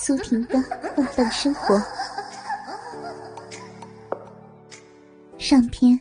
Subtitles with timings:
[0.00, 0.54] 苏婷的
[0.94, 1.76] 放荡生活
[5.40, 5.98] 上篇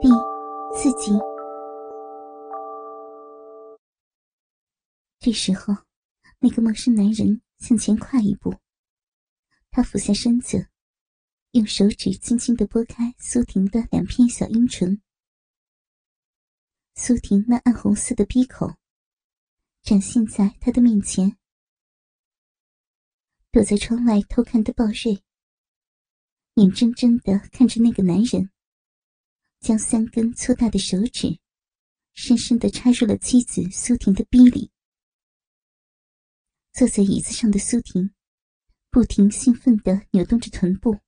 [0.00, 0.08] 第
[0.74, 1.12] 四集。
[5.20, 5.76] 这时候，
[6.38, 8.54] 那个陌生男人向前跨一步，
[9.70, 10.66] 他俯下身子，
[11.50, 15.02] 用手指轻轻的拨开苏婷的两片小阴唇。
[16.94, 18.72] 苏婷那暗红色的鼻口
[19.82, 21.36] 展现在他的面前。
[23.56, 25.24] 躲在窗外偷看的鲍瑞，
[26.56, 28.50] 眼睁睁的看着那个男人
[29.60, 31.38] 将三根粗大的手指
[32.12, 34.70] 深深的插入了妻子苏婷的逼里。
[36.74, 38.14] 坐在椅子上的苏婷
[38.90, 41.00] 不停兴奋的扭动着臀部，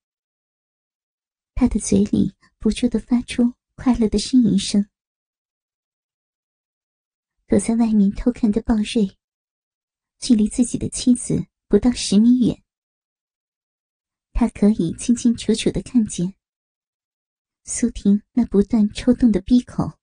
[1.55, 4.89] 她的嘴里不住的发出快乐的呻吟声。
[7.47, 9.19] 躲在外面偷看的鲍瑞，
[10.19, 11.47] 距离自己的妻子。
[11.69, 12.63] 不到十米远，
[14.33, 16.35] 他可以清清楚楚的看见
[17.65, 19.99] 苏婷那不断抽动的鼻口，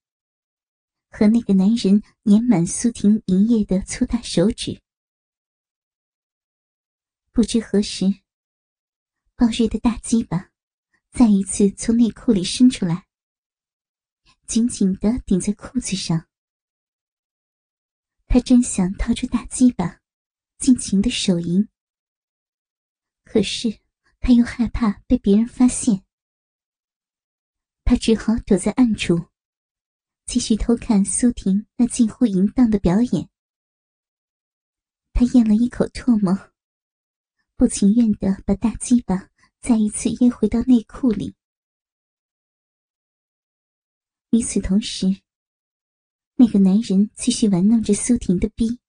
[1.10, 4.80] 和那个男人粘满苏婷营液的粗大手指。
[7.32, 8.04] 不知何时，
[9.34, 10.52] 鲍瑞的大鸡巴
[11.10, 13.08] 再一次从内裤里伸出来，
[14.46, 16.28] 紧紧的顶在裤子上。
[18.28, 20.00] 他真想掏出大鸡巴。
[20.58, 21.68] 尽情的手淫，
[23.24, 23.80] 可是
[24.20, 26.04] 他又害怕被别人发现，
[27.84, 29.28] 他只好躲在暗处，
[30.24, 33.28] 继续偷看苏婷那近乎淫荡的表演。
[35.12, 36.52] 他咽了一口唾沫，
[37.56, 41.34] 不情愿的把大鸡巴再一次噎回到内裤里。
[44.30, 45.22] 与此同时，
[46.34, 48.80] 那个男人继续玩弄着苏婷的逼。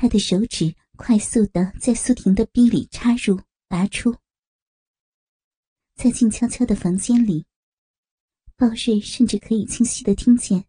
[0.00, 4.14] 他的手指快速的在苏婷的逼里插入、拔出，
[5.96, 7.44] 在静悄悄的房间里，
[8.54, 10.64] 鲍瑞甚至可以清晰的听见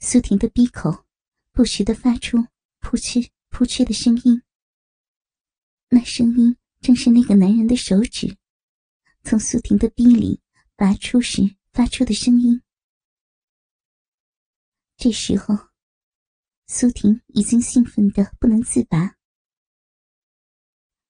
[0.00, 1.06] 苏婷的逼口
[1.50, 2.36] 不时的发出
[2.80, 4.42] 扑哧扑哧的声音。
[5.88, 8.36] 那声音正是那个男人的手指
[9.22, 10.42] 从苏婷的逼里
[10.76, 12.60] 拔出时发出的声音。
[14.98, 15.73] 这时候。
[16.66, 19.16] 苏婷已经兴奋的不能自拔，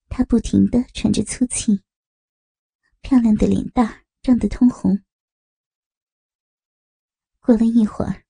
[0.09, 1.81] 她不停的喘着粗气，
[3.01, 5.03] 漂亮的脸蛋涨得通红。
[7.39, 8.25] 过了一会儿，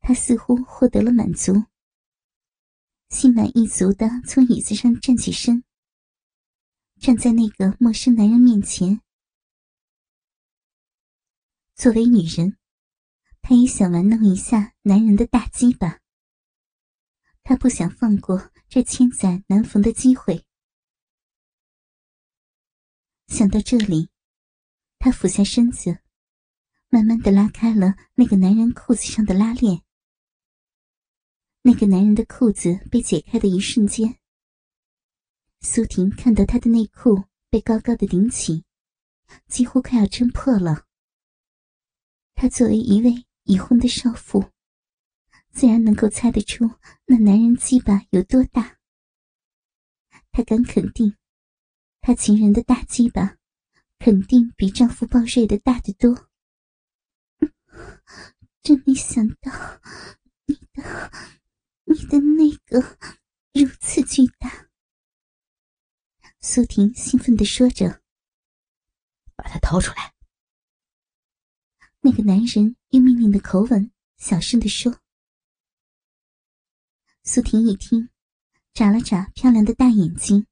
[0.00, 1.52] 她似乎获得了满足，
[3.10, 5.62] 心满意足的从椅子上站起身，
[6.98, 9.00] 站在那个陌生男人面前。
[11.74, 12.56] 作为女人，
[13.42, 16.01] 她也想玩弄一下男人的大鸡巴。
[17.44, 20.44] 他不想放过这千载难逢的机会。
[23.26, 24.10] 想到这里，
[24.98, 25.98] 他俯下身子，
[26.88, 29.82] 慢慢的拉开了那个男人裤子上的拉链。
[31.62, 34.18] 那个男人的裤子被解开的一瞬间，
[35.60, 38.64] 苏婷看到他的内裤被高高的顶起，
[39.48, 40.86] 几乎快要撑破了。
[42.34, 44.51] 她作为一位已婚的少妇。
[45.52, 46.64] 自然能够猜得出
[47.04, 48.78] 那男人鸡巴有多大。
[50.32, 51.16] 她敢肯定，
[52.00, 53.36] 她情人的大鸡巴
[53.98, 56.30] 肯定比丈夫鲍瑞的大得多。
[58.62, 59.80] 真没想到，
[60.46, 61.10] 你的、
[61.84, 62.80] 你的那个
[63.52, 64.70] 如此巨大。
[66.40, 68.00] 苏婷兴奋的说着
[69.36, 70.14] ：“把它掏出来。”
[72.00, 75.01] 那个男人用命令的口吻小声的说。
[77.24, 78.08] 苏婷一听，
[78.74, 80.44] 眨了眨漂亮的大眼睛，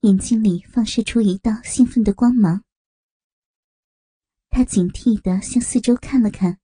[0.00, 2.64] 眼睛里放射出一道兴奋的光芒。
[4.48, 6.58] 她警惕的向四周看了看，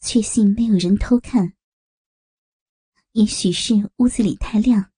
[0.00, 1.52] 确信没有人偷看。
[3.12, 4.90] 也许是屋子里太亮，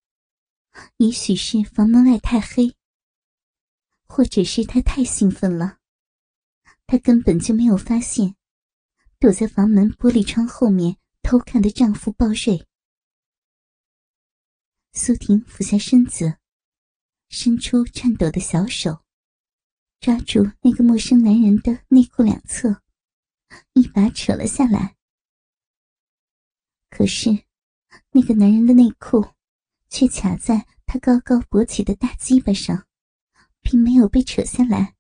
[0.99, 2.77] 也许是房门外太黑，
[4.07, 5.81] 或者是她太兴奋了，
[6.87, 8.37] 她根本就没有发现，
[9.19, 10.99] 躲在房门玻璃窗后面。
[11.25, 12.69] 偷看的丈夫抱睡，
[14.93, 16.37] 苏婷俯下身子，
[17.31, 19.03] 伸出颤抖的小手，
[20.01, 22.83] 抓住那个陌生男人的内裤两侧，
[23.73, 24.97] 一把扯了下来。
[26.91, 27.31] 可是，
[28.11, 29.27] 那个男人的内裤
[29.89, 32.87] 却卡在他高高勃起的大鸡巴上，
[33.63, 34.95] 并没有被扯下来。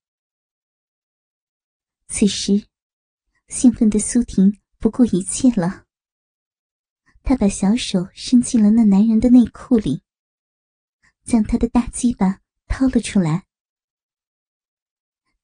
[2.08, 2.66] 此时，
[3.48, 5.83] 兴奋的苏婷不顾一切了。
[7.26, 10.02] 他把小手伸进了那男人的内裤里，
[11.24, 13.46] 将他的大鸡巴掏了出来。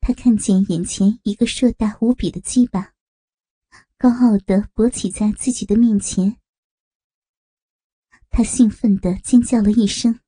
[0.02, 2.92] 他看见眼前一个硕大无比的鸡巴，
[3.96, 6.36] 高傲的勃起在自己的面前。
[8.28, 10.20] 他兴奋的尖叫了一声：“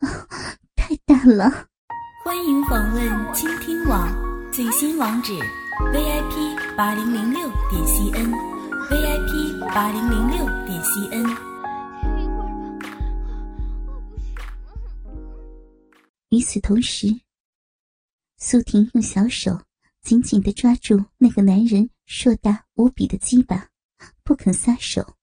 [0.00, 0.28] 啊，
[0.76, 1.70] 太大了！”
[2.26, 4.06] 欢迎访问倾听网
[4.52, 5.32] 最新网址
[5.94, 8.51] ：vip 八零零六点 CN
[8.92, 11.26] VIP 八零零六点 cn。
[16.28, 17.08] 与此同时，
[18.36, 19.58] 苏婷用小手
[20.02, 23.70] 紧紧的抓住那个男人硕大无比的鸡巴，
[24.22, 25.16] 不肯撒手。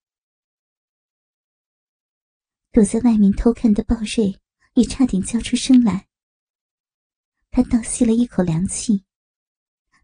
[2.71, 4.35] 躲在外面偷看的鲍瑞
[4.73, 6.07] 也差点叫出声来。
[7.51, 9.05] 他倒吸了一口凉气，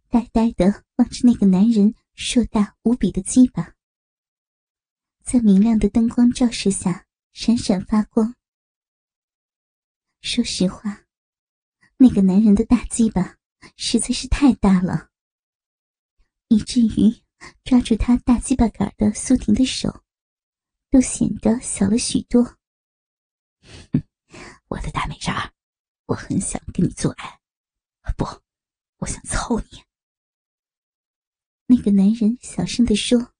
[0.09, 3.75] 呆呆的望着那个男人硕大无比的鸡巴，
[5.23, 8.35] 在明亮的灯光照射下闪闪发光。
[10.21, 11.05] 说实话，
[11.97, 13.37] 那个男人的大鸡巴
[13.77, 15.11] 实在是太大了，
[16.47, 17.21] 以至于
[17.63, 20.03] 抓住他大鸡巴杆的苏婷的手
[20.89, 22.43] 都显得小了许多。
[23.91, 24.03] 哼
[24.69, 25.35] 我的大美人。
[26.07, 27.39] 我很想跟你做爱，
[28.15, 28.25] 不，
[28.97, 29.84] 我想操你。
[31.67, 33.33] 那个男人小声的说。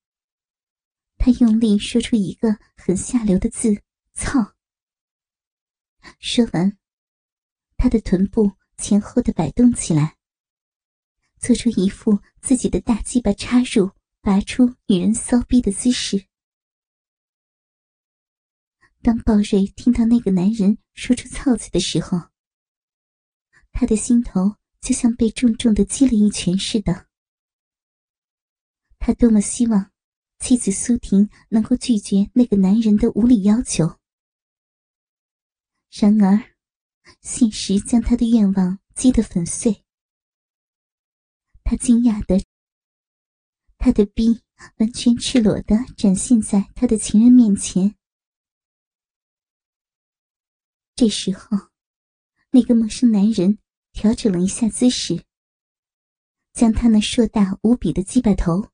[1.18, 3.82] 他用力说出一个很下流的字
[4.14, 4.56] “操”。
[6.20, 6.78] 说完，
[7.78, 10.18] 他的臀部前后的摆动起来，
[11.40, 13.92] 做出一副自己的大鸡巴插入、
[14.22, 16.28] 拔出女人骚逼的姿势。
[19.02, 22.30] 当鲍瑞听到那个男人说出“操”字的时候，
[23.72, 27.08] 他的心头就像被重重的击了一拳似的。
[29.06, 29.92] 他多么希望
[30.40, 34.00] 妻子苏婷能够拒绝那个男人的无理要求。
[35.92, 36.56] 然而，
[37.22, 39.84] 现实将他的愿望击得粉碎。
[41.64, 42.44] 他惊讶的，
[43.78, 44.42] 他的逼
[44.78, 47.96] 完全赤裸的展现在他的情人面前。
[50.96, 51.70] 这时候，
[52.50, 53.60] 那个陌生男人。
[53.94, 55.24] 调整了一下姿势，
[56.54, 58.72] 将他那硕大无比的鸡巴头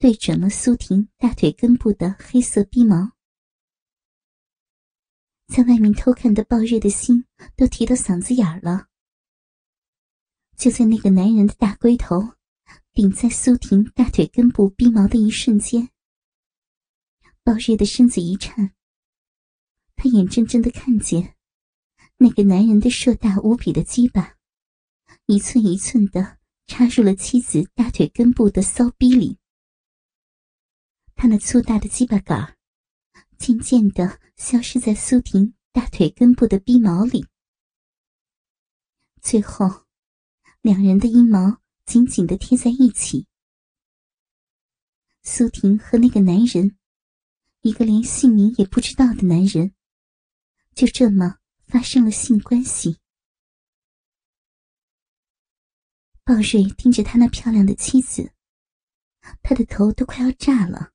[0.00, 3.12] 对准了苏婷大腿根部的黑色逼毛。
[5.46, 8.86] 在外面偷看的鲍瑞的心都提到嗓子眼了。
[10.56, 12.30] 就在那个男人的大龟头
[12.94, 15.90] 顶在苏婷大腿根部逼毛的一瞬间，
[17.44, 18.72] 鲍瑞的身子一颤，
[19.96, 21.36] 他眼睁睁的看见。
[22.16, 24.38] 那个男人的硕大无比的鸡巴，
[25.26, 29.39] 一寸一寸的插入了妻子大腿根部的骚逼里。
[31.20, 32.56] 他那粗大的鸡巴杆
[33.36, 37.26] 渐渐的消失在苏婷大腿根部的逼毛里。
[39.20, 39.84] 最后，
[40.62, 43.26] 两人的阴毛紧紧的贴在一起。
[45.22, 46.78] 苏婷和那个男人，
[47.60, 49.74] 一个连姓名也不知道的男人，
[50.74, 51.36] 就这么。
[51.66, 52.98] 发生了性关系。
[56.24, 58.32] 鲍瑞盯着他那漂亮的妻子，
[59.42, 60.92] 他的头都快要炸了。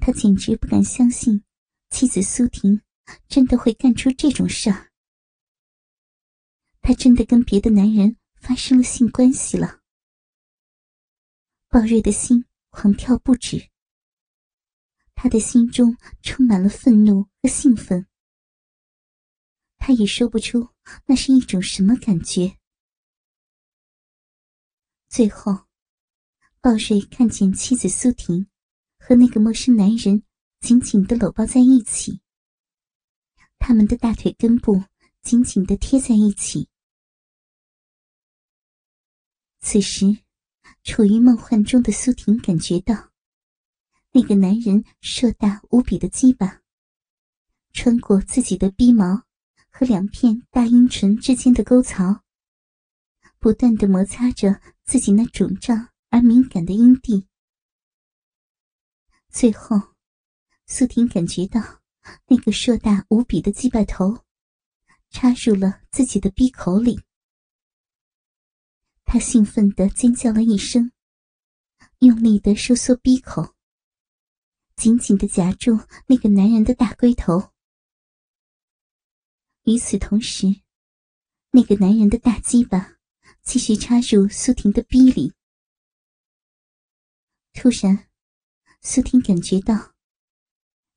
[0.00, 1.44] 他简直不敢相信，
[1.90, 2.80] 妻子苏婷
[3.28, 4.90] 真的会干出这种事儿。
[6.80, 9.80] 他真的跟别的男人发生了性关系了。
[11.68, 13.70] 鲍瑞的心狂跳不止，
[15.14, 18.06] 他的心中充满了愤怒和兴奋。
[19.76, 20.70] 他也说不出
[21.06, 22.56] 那是一种什么感觉。
[25.08, 25.66] 最后，
[26.60, 28.49] 鲍瑞看见妻子苏婷
[29.00, 30.22] 和那个陌生男人
[30.60, 32.20] 紧紧的搂抱在一起，
[33.58, 34.84] 他们的大腿根部
[35.22, 36.68] 紧紧的贴在一起。
[39.60, 40.18] 此时，
[40.84, 43.10] 处于梦幻中的苏婷感觉到，
[44.12, 46.60] 那个男人硕大无比的鸡巴
[47.72, 49.24] 穿过自己的逼毛。
[49.72, 52.22] 和两片大阴唇之间的沟槽，
[53.38, 57.29] 不断的摩擦着自己那肿胀而敏感的阴蒂。
[59.30, 59.94] 最后，
[60.66, 61.80] 苏婷感觉到
[62.26, 64.24] 那个硕大无比的鸡巴头
[65.08, 67.00] 插入了自己的鼻口里，
[69.04, 70.90] 她兴奋的尖叫了一声，
[72.00, 73.54] 用力的收缩鼻口，
[74.74, 77.52] 紧紧的夹住那个男人的大龟头。
[79.62, 80.62] 与此同时，
[81.52, 82.98] 那个男人的大鸡巴
[83.42, 85.32] 继续插入苏婷的逼里。
[87.52, 88.09] 突然，
[88.82, 89.92] 苏婷感觉到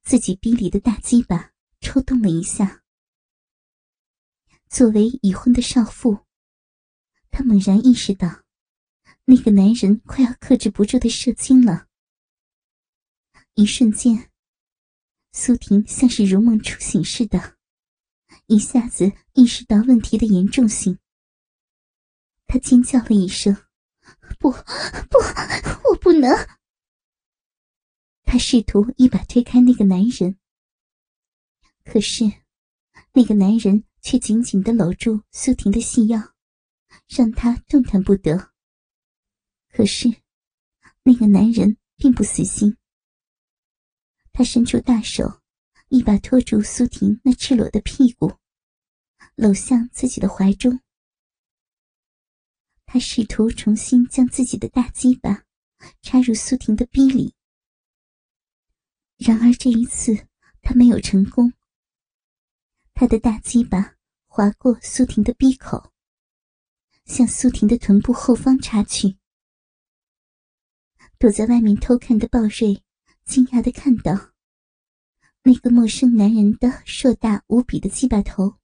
[0.04, 2.82] 自己逼里的大鸡巴抽动了一下。
[4.70, 6.26] 作为已婚的少妇，
[7.30, 8.44] 她猛然意识到，
[9.26, 11.88] 那个男人快要克制不住的射精了。
[13.56, 14.32] 一瞬间，
[15.34, 17.58] 苏婷像是如梦初醒似的，
[18.48, 20.98] 一下子意识到问题的严重性。
[22.48, 23.54] 她尖叫了一声
[24.40, 25.18] ：“不，不，
[25.90, 26.32] 我不能！”
[28.34, 30.40] 她试图一把推开那个男人，
[31.86, 32.26] 可是
[33.14, 33.84] 那个男人。
[34.02, 36.34] 却紧紧的搂住苏婷的细腰，
[37.08, 38.52] 让她动弹不得。
[39.70, 40.10] 可是，
[41.04, 42.76] 那个男人并不死心。
[44.34, 45.40] 他伸出大手，
[45.88, 48.34] 一把拖住苏婷那赤裸的屁股，
[49.36, 50.82] 搂向自己的怀中。
[52.86, 55.46] 他试图重新将自己的大鸡巴
[56.02, 57.34] 插入苏婷的逼里，
[59.24, 60.28] 然而这一次
[60.62, 61.54] 他没有成功。
[62.94, 63.96] 他的大鸡巴
[64.28, 65.94] 划过苏婷的鼻口，
[67.06, 69.18] 向苏婷的臀部后方插去。
[71.18, 72.84] 躲在外面偷看的鲍瑞
[73.24, 74.34] 惊讶的看到，
[75.44, 78.58] 那个陌生男人的硕大无比的鸡巴头，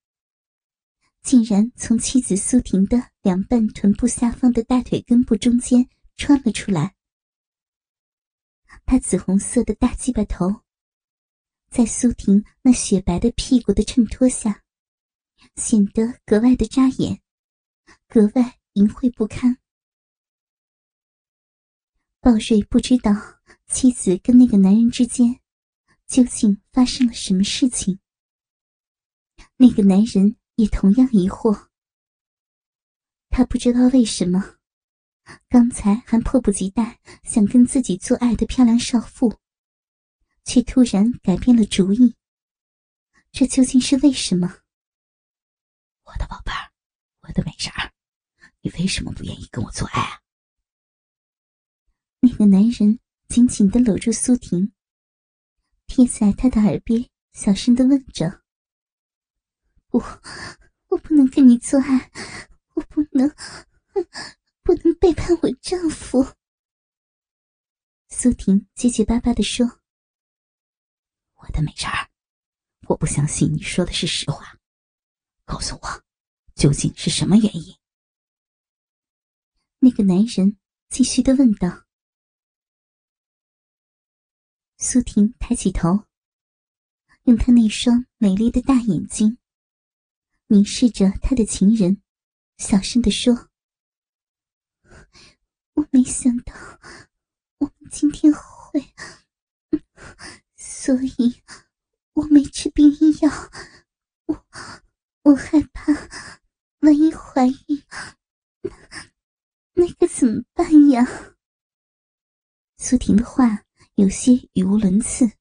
[1.21, 5.87] 竟然从妻子苏婷的两半臀部下方的大腿根部中间
[6.17, 6.97] 穿了出来。
[8.91, 10.63] 他紫红色的大鸡巴头。
[11.69, 14.63] 在苏婷那雪白的屁股的衬托下，
[15.57, 17.21] 显得格外的扎眼，
[18.07, 19.59] 格外淫秽不堪。
[22.19, 23.11] 鲍瑞不知道
[23.67, 25.39] 妻子跟那个男人之间
[26.07, 27.99] 究竟发生了什么事情，
[29.57, 31.67] 那个男人也同样疑惑。
[33.29, 34.57] 他不知道为什么，
[35.47, 39.39] 刚才还迫不及待想跟自己做爱的漂亮少妇。
[40.45, 42.15] 却突然改变了主意，
[43.31, 44.61] 这究竟是为什么？
[46.05, 46.71] 我的宝贝儿，
[47.21, 47.93] 我的美人儿，
[48.61, 50.21] 你为什么不愿意跟我做爱啊？
[52.21, 54.73] 那个男人紧紧的搂住苏婷，
[55.85, 58.41] 贴在她的耳边，小声的问着
[59.91, 60.21] ：“我，
[60.87, 62.09] 我不能跟你做爱，
[62.73, 63.29] 我不能，
[64.69, 66.35] 不能背叛我丈夫。”
[68.09, 69.65] 苏婷结结巴巴的说。
[71.37, 72.07] 我的美人儿，
[72.87, 74.59] 我不相信你说的是实话，
[75.43, 76.03] 告诉我，
[76.53, 77.75] 究竟是什么原因？
[79.79, 80.59] 那个男人
[80.89, 81.87] 继续的问道。
[84.77, 86.05] 苏婷抬起头，
[87.23, 89.39] 用她那双美丽的大眼睛
[90.45, 92.03] 凝视着他的情人，
[92.57, 93.48] 小声的说
[95.79, 96.53] ：“我没想到，
[97.59, 98.83] 我们今天会。”
[100.57, 101.41] 所以，
[102.13, 103.31] 我没吃避孕药。
[104.25, 104.45] 我
[105.23, 105.93] 我害怕，
[106.79, 107.83] 万一怀孕，
[109.73, 111.05] 那可怎么办呀？
[112.77, 113.63] 苏婷的话
[113.95, 115.31] 有些语无伦次。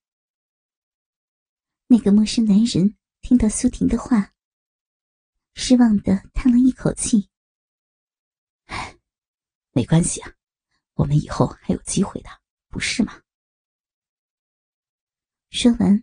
[1.88, 4.34] 那个陌生男人听到苏婷的话，
[5.54, 7.28] 失望的叹了一口气：“，
[9.78, 10.34] 没关系啊，
[10.94, 12.28] 我们以后还有机会的，
[12.66, 13.22] 不是吗？”
[15.50, 16.02] 说完，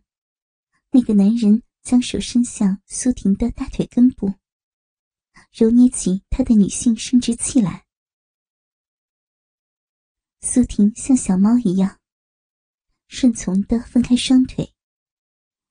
[0.92, 4.34] 那个男人将手伸向苏婷的大腿根部，
[5.52, 7.86] 揉捏起她的女性生殖器来。
[10.40, 12.00] 苏婷像小猫一样，
[13.10, 14.74] 顺从的分开双腿，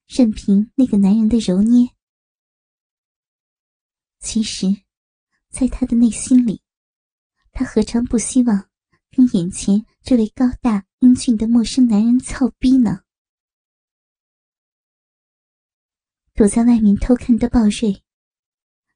[0.06, 1.88] 任凭那个男人的揉捏。
[4.20, 4.66] 其实，
[5.48, 6.60] 在他的内心里，
[7.56, 8.68] 他何尝不希望
[9.12, 13.04] 跟眼前这位高大英俊的陌生男人操逼呢？
[16.34, 18.02] 躲在外面偷看的鲍瑞，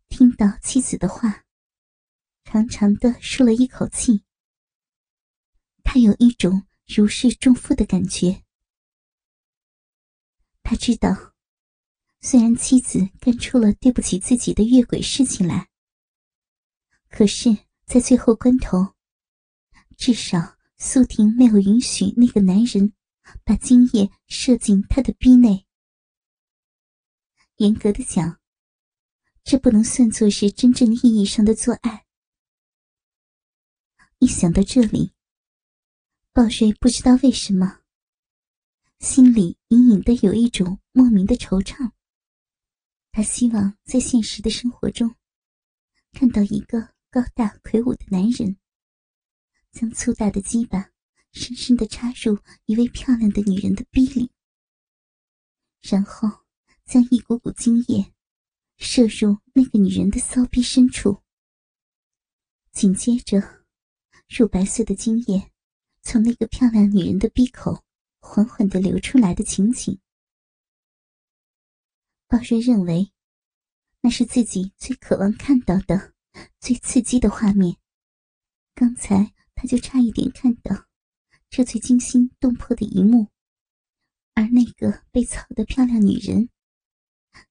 [0.09, 1.45] 听到妻子的话，
[2.43, 4.25] 长长的舒了一口气。
[5.85, 8.43] 他有一种如释重负的感觉。
[10.65, 11.33] 他知道，
[12.21, 15.69] 虽然妻子干出了对不起自己的越轨事情来，
[17.09, 17.57] 可是，
[17.89, 18.95] 在最后关头，
[19.97, 22.93] 至少苏婷没有允许那个男人
[23.45, 25.67] 把精液射进她的逼内。
[27.57, 28.39] 严格的讲，
[29.43, 32.05] 这不能算作是真正意义上的做爱。
[34.19, 35.15] 一想到这里，
[36.35, 37.81] 鲍瑞不知道为什么，
[38.99, 41.93] 心里隐隐的有一种莫名的惆怅。
[43.13, 45.17] 他希望在现实的生活中，
[46.13, 48.59] 看到一个高大魁梧的男人，
[49.73, 50.91] 将粗大的鸡巴
[51.33, 54.31] 深深的插入一位漂亮的女人的逼里，
[55.81, 56.29] 然后
[56.85, 58.13] 将一股股精液
[58.77, 61.23] 射入那个女人的骚逼深处。
[62.73, 63.65] 紧接着，
[64.29, 65.51] 乳白色的精液
[66.03, 67.83] 从那个漂亮女人的逼口
[68.21, 69.99] 缓缓的流出来的情景，
[72.27, 73.13] 鲍瑞认为
[74.03, 76.15] 那是自己最渴望看到的、
[76.61, 77.77] 最刺激的画面。
[78.75, 80.87] 刚才他就差一点看到。
[81.51, 83.29] 这最惊心动魄的一幕，
[84.35, 86.51] 而那个被操的漂亮女人，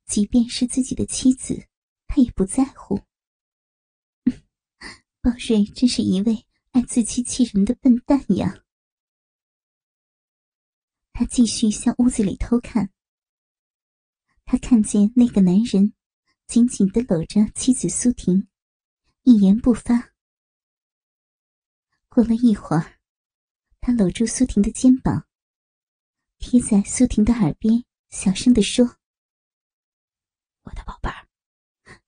[0.05, 1.67] 即便是自己的妻子，
[2.05, 3.01] 他也不在乎。
[5.19, 8.63] 鲍瑞真是一位爱自欺欺人的笨蛋呀！
[11.11, 12.91] 他继续向屋子里偷看，
[14.45, 15.93] 他看见那个男人
[16.45, 18.47] 紧紧的搂着妻子苏婷，
[19.29, 20.13] 一言不发。
[22.07, 22.97] 过了一会儿。
[23.81, 25.27] 他搂住苏婷的肩膀，
[26.37, 28.85] 贴在苏婷的耳边，小声的说
[30.63, 31.27] ：“我的宝贝儿，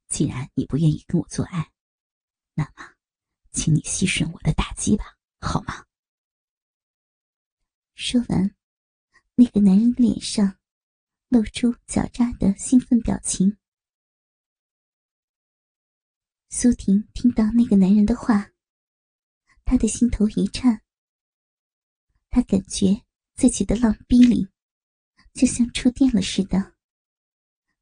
[0.07, 1.71] 既然你不愿意跟我做爱，
[2.53, 2.95] 那么，
[3.51, 5.85] 请你吸吮我的大鸡吧，好吗？”
[7.95, 8.55] 说完，
[9.35, 10.57] 那个男人脸上
[11.27, 13.57] 露出狡诈的兴奋表情。
[16.51, 18.49] 苏婷听到那个男人的话，
[19.63, 20.81] 她的心头一颤。
[22.31, 23.03] 他感觉
[23.35, 24.47] 自己的浪逼里
[25.33, 26.73] 就像触电了似的，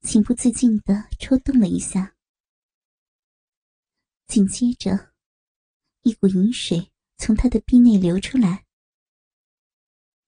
[0.01, 2.15] 情不自禁的抽动了一下。
[4.27, 5.13] 紧接着，
[6.01, 8.65] 一股淫水从他的逼内流出来。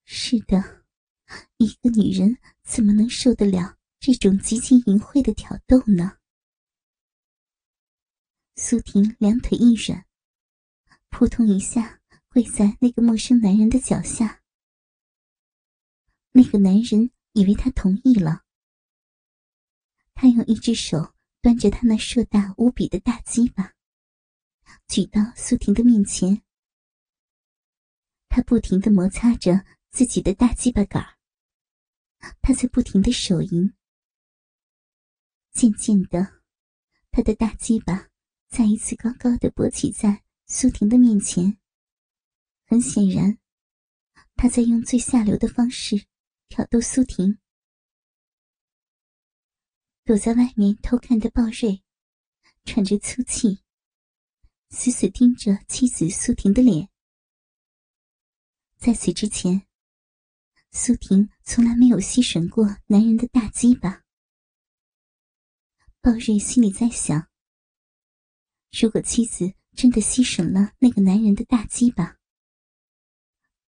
[0.05, 0.86] 是的，
[1.58, 6.19] 一个女人怎么能受得了这种极其淫秽的挑逗呢？
[8.62, 10.06] 苏婷两腿一软，
[11.10, 12.01] 扑通一下。
[12.28, 14.44] 跪在那个陌生男人的脚下，
[16.32, 18.44] 那个男人以为他同意了。
[20.13, 23.74] 他用一只手端着他那硕大无比的大鸡巴，
[24.88, 26.44] 举到苏婷的面前。
[28.27, 31.18] 他不停的摩擦着自己的大鸡巴杆
[32.42, 33.74] 他在不停的手淫。
[35.51, 36.44] 渐渐的，
[37.10, 38.08] 他的大鸡巴
[38.50, 41.57] 再一次高高的勃起在苏婷的面前。
[42.66, 43.38] 很显然，
[44.35, 46.05] 他在用最下流的方式
[46.50, 47.40] 挑逗苏婷。
[50.03, 51.83] 躲在外面偷看的鲍瑞，
[52.66, 53.62] 喘着粗气，
[54.70, 56.90] 死死盯着妻子苏婷的脸。
[58.77, 59.68] 在此之前，
[60.72, 64.03] 苏婷从来没有吸吮过男人的大鸡巴。
[66.01, 67.28] 鲍瑞心里在想：
[68.72, 72.18] 如果妻子真的吸吮了那个男人的大鸡巴，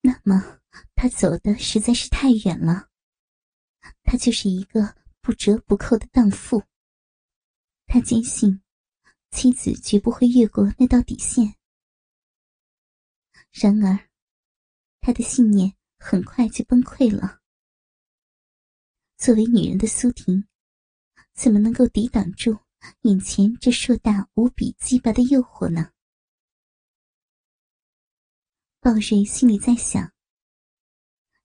[0.03, 0.61] 那么，
[0.95, 2.89] 他走的实在是太远了。
[4.03, 6.63] 他就是一个不折不扣的荡妇。
[7.87, 8.63] 他坚信，
[9.31, 11.57] 妻子绝不会越过那道底线。
[13.51, 14.09] 然而，
[15.01, 17.41] 他的信念很快就崩溃了。
[19.17, 20.47] 作为女人的苏婷，
[21.35, 22.59] 怎么能够抵挡住
[23.03, 25.93] 眼前这硕大无比鸡巴的诱惑呢？
[28.81, 30.13] 鲍瑞心里在想：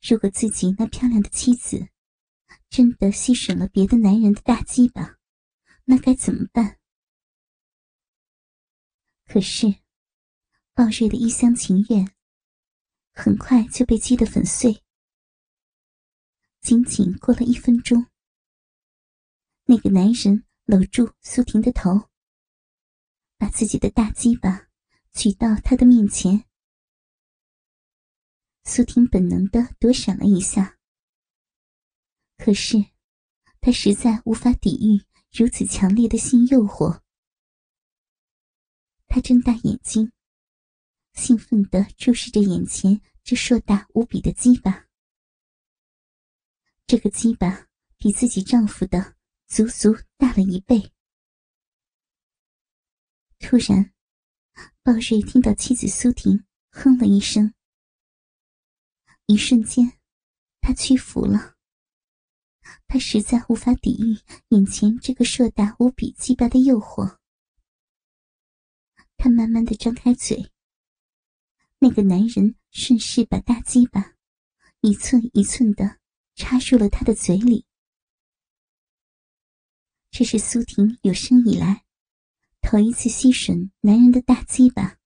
[0.02, 1.90] 如果自己那漂亮的妻子
[2.70, 5.18] 真的吸吮了别的男人的大鸡巴，
[5.84, 6.80] 那该怎么办？
[9.26, 9.68] 可是，
[10.74, 12.16] 鲍瑞的一厢情愿
[13.12, 14.82] 很快就被击得粉碎。
[16.62, 18.08] 仅仅过了一分钟，
[19.66, 22.10] 那个男人搂住苏婷的头，
[23.38, 24.68] 把自己的大鸡巴
[25.14, 26.44] 举到她的面前。
[28.64, 30.80] 苏婷本能的躲闪了一下，
[32.36, 32.84] 可是
[33.62, 37.04] 她实在无法抵御如此强烈的性诱惑。
[39.06, 40.12] 她睁大眼睛，
[41.14, 44.88] 兴奋的注视着眼前这硕大无比的鸡巴。
[46.88, 50.92] 这个鸡巴比自己丈夫的足足大了一倍。
[53.40, 53.94] 突然，
[54.82, 57.54] 鲍瑞听到妻子苏婷哼了一声。
[59.26, 60.00] 一瞬间，
[60.62, 61.56] 他屈服了。
[62.88, 64.18] 他实在无法抵御
[64.50, 67.20] 眼前这个硕大无比鸡巴的诱惑。
[69.18, 70.52] 他慢慢的张开嘴，
[71.80, 74.16] 那个男人顺势把大鸡巴
[74.82, 76.00] 一寸一寸的
[76.36, 77.66] 插入了他的嘴里。
[80.18, 81.84] 这是苏婷有生以来
[82.62, 84.98] 头一次吸吮男人的大鸡巴。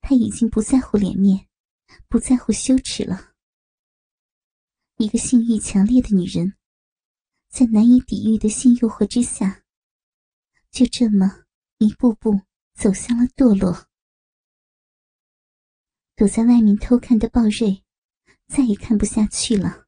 [0.00, 1.46] 他已经不在乎脸面。
[2.08, 3.34] 不在乎羞耻了。
[4.96, 6.56] 一个性欲强烈的女人，
[7.50, 9.62] 在难以抵御的性诱惑之下，
[10.70, 11.44] 就这么
[11.76, 12.40] 一步步
[12.72, 13.86] 走向了堕落。
[16.16, 17.84] 躲在外面偷看的鲍瑞，
[18.46, 19.86] 再也看不下去了。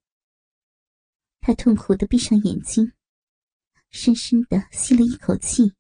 [1.41, 2.93] 他痛苦的闭上眼睛，
[3.97, 5.73] 深深的吸了一口气。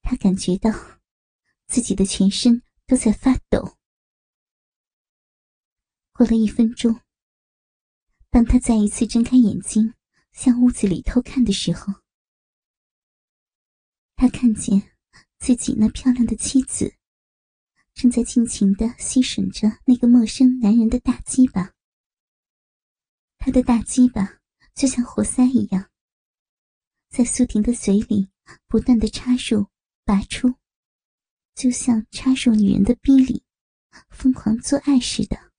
[0.00, 0.70] 他感觉到
[1.66, 3.76] 自己的全身都在发抖。
[6.12, 7.00] 过了一分钟，
[8.30, 9.92] 当他再一次睁开眼睛
[10.30, 11.92] 向屋子里偷看的时候，
[14.14, 14.94] 他看见
[15.40, 16.94] 自己那漂亮的妻子
[17.92, 21.74] 正在尽情的吸吮着那个陌生男人的大鸡巴。
[23.36, 24.38] 他的大鸡巴
[24.76, 25.90] 就像活塞一样，
[27.16, 28.28] 在苏婷的嘴里
[28.66, 29.68] 不断的插入。
[30.06, 30.56] 拔出，
[31.54, 33.44] 就像插入女人的逼里，
[34.10, 35.53] 疯狂做爱似的。